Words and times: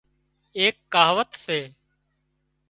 ايڪ 0.59 0.75
ڪهاوت 0.93 1.31
سي 1.43 1.59